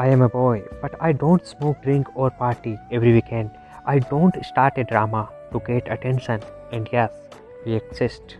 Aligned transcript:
I 0.00 0.06
am 0.08 0.22
a 0.22 0.30
boy, 0.30 0.62
but 0.80 0.94
I 0.98 1.12
don't 1.12 1.46
smoke, 1.46 1.82
drink, 1.82 2.06
or 2.14 2.30
party 2.30 2.78
every 2.90 3.12
weekend. 3.12 3.50
I 3.84 3.98
don't 3.98 4.36
start 4.50 4.78
a 4.78 4.84
drama 4.84 5.28
to 5.52 5.60
get 5.66 5.92
attention, 5.92 6.40
and 6.72 6.88
yes, 6.90 7.10
we 7.66 7.74
exist. 7.74 8.36